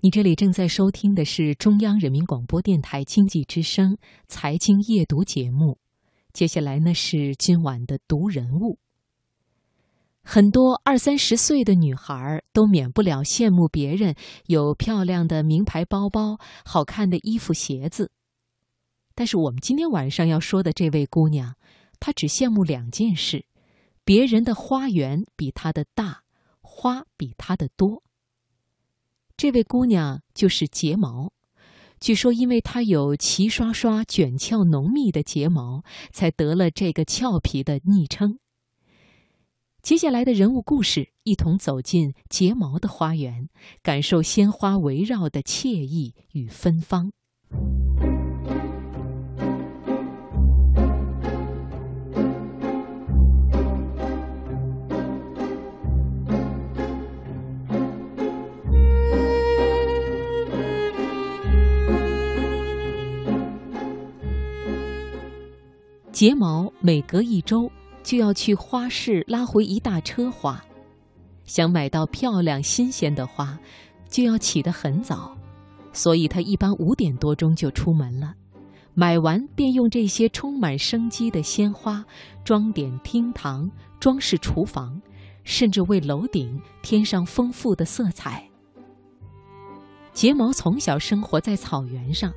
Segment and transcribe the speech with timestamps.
[0.00, 5.76] 你这里正在收听的是中央人民广播电台经济之声财经夜读节目，
[6.32, 8.78] 接下来呢是今晚的读人物。
[10.22, 14.14] 很多二三十岁的女孩都免不了羡慕别人
[14.46, 18.12] 有漂亮的名牌包包、好看的衣服、鞋子，
[19.16, 21.56] 但是我们今天晚上要说的这位姑娘，
[21.98, 23.44] 她只羡慕两件事：
[24.04, 26.22] 别人的花园比她的大，
[26.60, 28.04] 花比她的多。
[29.38, 31.30] 这位姑娘就是睫毛，
[32.00, 38.40] 据说因为她有齐刷刷、卷翘浓密的睫毛，才得了这个俏皮的昵称。
[39.80, 43.48] 接下来的人物故事，一同走进睫毛的花园，
[43.80, 47.12] 感受鲜花围绕的惬意与芬芳。
[66.18, 67.70] 睫毛每隔一周
[68.02, 70.60] 就要去花市拉回一大车花，
[71.44, 73.56] 想买到漂亮新鲜的花，
[74.08, 75.38] 就要起得很早，
[75.92, 78.34] 所以他一般五点多钟就出门了。
[78.94, 82.04] 买完便用这些充满生机的鲜花
[82.42, 85.00] 装点厅堂、装饰厨房，
[85.44, 88.44] 甚至为楼顶添上丰富的色彩。
[90.12, 92.32] 睫毛从小生活在草原上。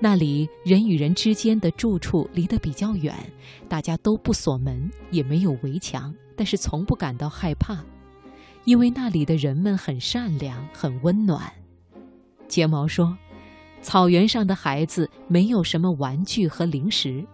[0.00, 3.14] 那里人与人之间的住处离得比较远，
[3.68, 7.82] 大家都不锁门，也没有围墙，但是从不感到害怕，
[8.64, 11.50] 因为那里的人们很善良，很温暖。
[12.48, 13.16] 睫毛说
[13.80, 17.24] ：“草原上的孩子没有什么玩具和零食，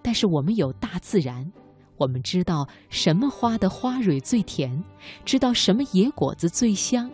[0.00, 1.52] 但是我们有大自然，
[1.98, 4.82] 我们知道什么花的花蕊最甜，
[5.26, 7.10] 知道什么野果子最香，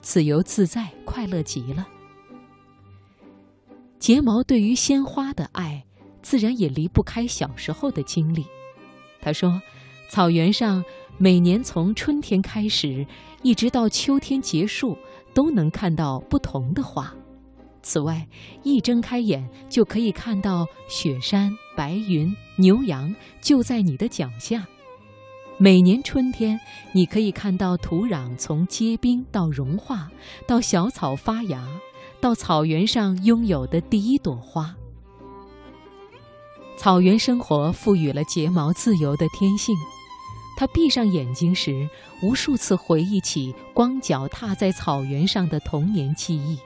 [0.00, 1.86] 自由自在，快乐极了。”
[4.04, 5.82] 睫毛对于鲜花的爱，
[6.20, 8.44] 自然也离不开小时候的经历。
[9.18, 9.62] 他说
[10.12, 10.84] ：“草原上
[11.16, 13.06] 每年从春天开始，
[13.42, 14.94] 一直到秋天结束，
[15.32, 17.14] 都能看到不同的花。
[17.80, 18.28] 此外，
[18.62, 24.66] 一睁开眼就可以看到雪山、白云、牛羊就在你的脚下。
[25.56, 26.60] 每年春天，
[26.92, 30.10] 你可以看到土壤从结冰到融化，
[30.46, 31.66] 到小草发芽。”
[32.24, 34.74] 到草原上拥有的第一朵花。
[36.78, 39.76] 草原生活赋予了睫毛自由的天性，
[40.56, 41.86] 他闭上眼睛时，
[42.22, 46.58] 无数次回忆起光脚踏在草原上的童年记忆。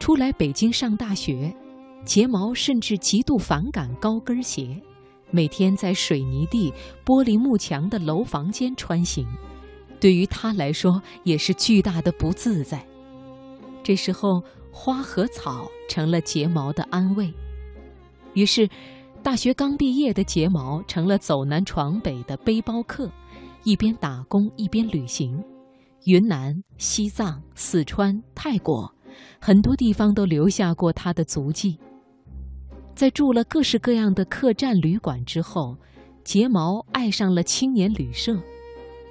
[0.00, 1.54] 出来北京上大学，
[2.06, 4.80] 睫毛甚至极度反感高跟鞋，
[5.30, 6.72] 每天在水泥地、
[7.04, 9.26] 玻璃幕墙的楼房间穿行，
[10.00, 12.82] 对于他来说也是巨大的不自在。
[13.84, 17.32] 这时候，花和草成了睫毛的安慰。
[18.32, 18.68] 于是，
[19.22, 23.08] 大学刚毕业的睫毛成了走南闯北的背包客，
[23.62, 25.44] 一边打工一边旅行，
[26.06, 28.90] 云南、西藏、四川、泰国，
[29.38, 31.78] 很多地方都留下过他的足迹。
[32.94, 35.76] 在住了各式各样的客栈旅馆之后，
[36.24, 38.34] 睫毛爱上了青年旅社。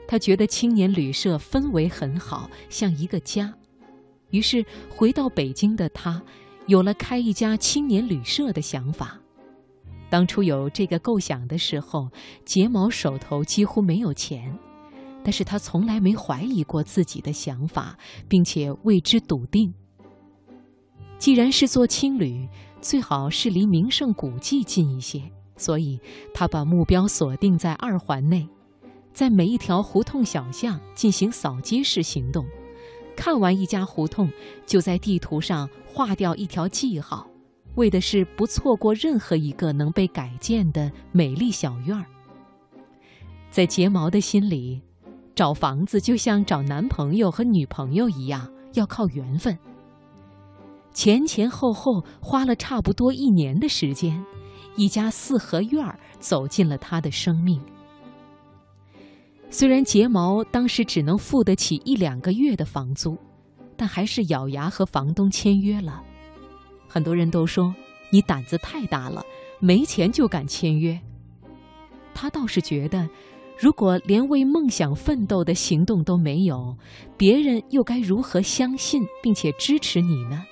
[0.07, 3.53] 他觉得青年旅社氛围很好，像一个家。
[4.33, 6.19] 于是回到北京的他，
[6.65, 9.15] 有了开一家青年旅社的想法。
[10.09, 12.09] 当初有这个构想的时候，
[12.43, 14.57] 睫毛手头几乎没有钱，
[15.23, 17.95] 但是他从来没怀疑过自己的想法，
[18.27, 19.71] 并且为之笃定。
[21.19, 22.49] 既然是做青旅，
[22.81, 25.21] 最好是离名胜古迹近一些，
[25.57, 25.99] 所以
[26.33, 28.49] 他把目标锁定在二环内，
[29.13, 32.43] 在每一条胡同小巷进行扫街式行动。
[33.15, 34.29] 看完一家胡同，
[34.65, 37.27] 就在地图上划掉一条记号，
[37.75, 42.05] 为的是不错过任何一个能被改建的美丽小院儿。
[43.49, 44.81] 在睫毛的心里，
[45.35, 49.57] 找房子就像找男朋友和女朋友一样，要靠缘分。
[50.91, 54.23] 前前后后花了差不多一年的时间，
[54.75, 57.61] 一家四合院儿走进了他的生命。
[59.53, 63.15] 虽然睫毛当时只能付得起一两个月的房租，
[63.77, 66.01] 但还是咬牙和房东签约了。
[66.87, 67.71] 很多人都说
[68.09, 69.23] 你胆子太大了，
[69.59, 70.99] 没钱就敢签约。
[72.15, 73.07] 他倒是觉得，
[73.55, 76.75] 如果连为梦想奋斗的行动都没有，
[77.15, 80.43] 别人又该如何相信并且支持你呢？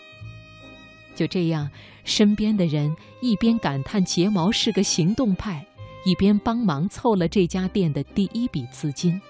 [1.15, 1.67] 就这样，
[2.03, 5.65] 身边的人一边感叹睫毛是个行动派。
[6.03, 9.21] 一边帮忙凑了这家店的第一笔资金。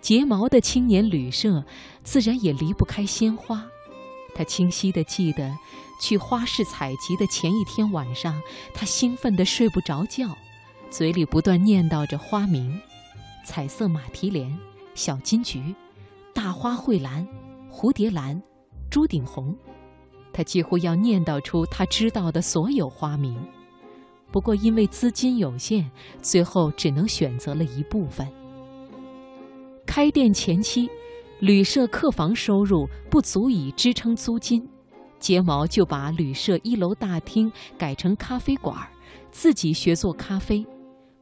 [0.00, 1.64] 睫毛的青年旅社
[2.02, 3.64] 自然也离不开鲜花。
[4.34, 5.54] 他清晰地记得，
[6.00, 8.40] 去花市采集的前一天晚上，
[8.74, 10.36] 他兴奋得睡不着觉，
[10.90, 12.80] 嘴里不断念叨着花名：
[13.44, 14.58] 彩色马蹄莲、
[14.94, 15.74] 小金菊、
[16.32, 17.28] 大花蕙兰、
[17.70, 18.42] 蝴蝶兰、
[18.90, 19.54] 朱顶红。
[20.32, 23.36] 他几乎要念叨出他知道的所有花名。
[24.32, 25.88] 不过因为资金有限，
[26.20, 28.26] 最后只能选择了一部分。
[29.86, 30.90] 开店前期。
[31.40, 34.64] 旅社客房收入不足以支撑租金，
[35.18, 38.78] 睫毛就把旅社一楼大厅改成咖啡馆，
[39.32, 40.64] 自己学做咖啡，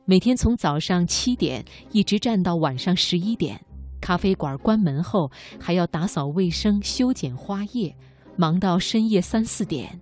[0.04, 3.58] 每天从早上七点一直站到晚上十一点。
[3.98, 7.96] 咖啡馆关门后还要打扫卫生、修剪花叶，
[8.36, 9.98] 忙到深夜三四点。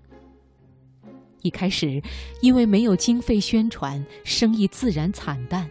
[1.49, 2.03] 一开始，
[2.43, 5.67] 因为没有经费宣传，生意自然惨淡，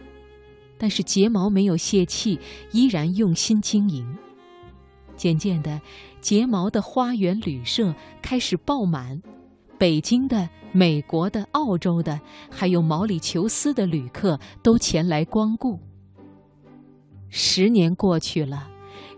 [0.76, 2.36] 但是睫毛没有泄气，
[2.72, 4.04] 依然用心经营。
[5.16, 5.80] 渐渐的，
[6.20, 9.22] 睫毛的花园旅社开始爆满，
[9.78, 12.20] 北京的、美国的、澳洲的，
[12.50, 15.78] 还有毛里求斯的旅客都前来光顾。
[17.28, 18.68] 十年过去了，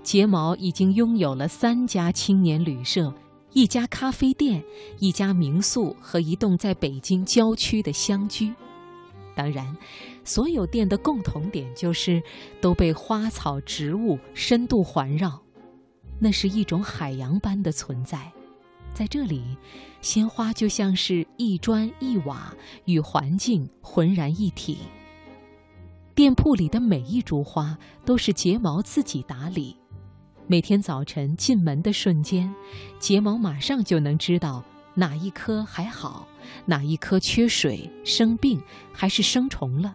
[0.02, 3.14] 睫毛已经拥有了三家青年旅社、
[3.52, 4.62] 一家咖啡店、
[4.98, 8.54] 一家民宿和一栋在北京郊区的乡居。
[9.34, 9.76] 当然，
[10.24, 12.22] 所有店的共同点就是
[12.60, 15.40] 都被花草植物深度环绕。
[16.18, 18.30] 那是一种海洋般的存在，
[18.92, 19.42] 在这里，
[20.02, 22.54] 鲜花就像是一砖一瓦，
[22.84, 24.78] 与环境浑然一体。
[26.14, 29.74] 店铺里的每一株花都是睫毛自己打理，
[30.50, 32.52] 每天早晨进门的瞬间，
[32.98, 34.64] 睫毛马上就能知道
[34.96, 36.26] 哪一颗还好，
[36.66, 38.60] 哪一颗缺水、生病
[38.92, 39.94] 还是生虫了。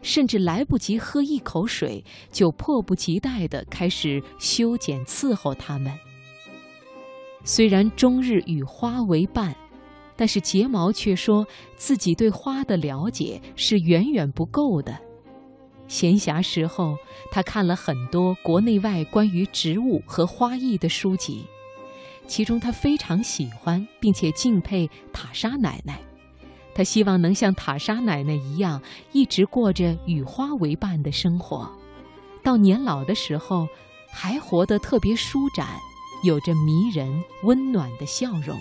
[0.00, 5.92] 甚至来不及喝一口水，就迫不及待地开始修剪伺候它们。
[7.44, 9.54] 虽然终日与花为伴，
[10.16, 11.46] 但是睫毛却说
[11.76, 14.98] 自己对花的了解是远远不够的。
[15.92, 16.96] 闲暇时候，
[17.30, 21.44] 他看了很多国内外关于植物和花艺的书籍，
[22.26, 26.00] 其中他非常喜欢并且敬佩塔莎奶奶。
[26.74, 28.80] 他希望能像塔莎奶奶一样，
[29.12, 31.70] 一直过着与花为伴的生活，
[32.42, 33.68] 到年老的时候，
[34.10, 35.68] 还活得特别舒展，
[36.24, 38.58] 有着迷人温暖的笑容。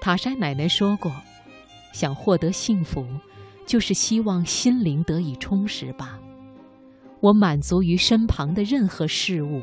[0.00, 1.12] 塔莎奶奶说过
[1.94, 3.06] ：“想获得幸福，
[3.70, 6.18] 就是希望心灵得以充实吧。
[7.20, 9.62] 我满足于身旁的任何事物，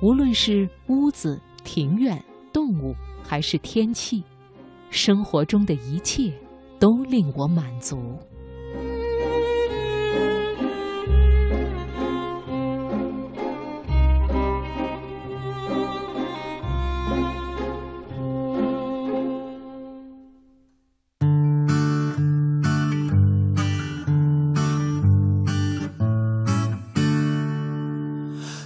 [0.00, 4.24] 无论是屋子、庭院、动物，还是天气。”
[4.88, 6.32] 生活中的一切
[6.78, 8.18] 都令我满足。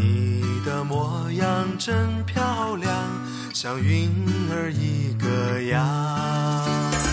[0.00, 2.90] 你的模样真漂亮，
[3.52, 4.08] 像云
[4.50, 7.09] 儿一个样。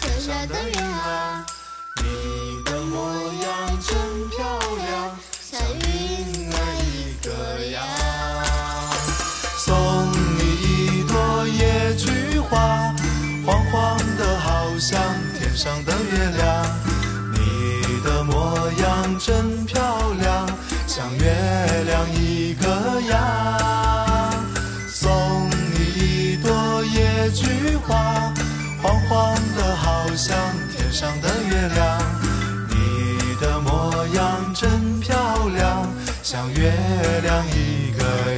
[0.00, 1.44] 天上的云啊，
[1.96, 3.10] 你的模
[3.42, 3.46] 样
[3.80, 3.90] 真
[4.30, 4.36] 漂
[4.86, 6.56] 亮，像云儿
[6.94, 6.94] 一
[7.26, 7.28] 个
[7.72, 7.76] 样。
[9.58, 9.66] 送
[10.38, 11.12] 你一朵
[11.48, 12.94] 野菊花，
[13.44, 15.02] 黄黄的，好像
[15.36, 16.46] 天上的月亮。
[17.32, 18.37] 你的模
[30.98, 31.96] 上的月亮，
[32.70, 35.86] 你的模样真漂亮，
[36.24, 36.72] 像月
[37.22, 38.36] 亮一个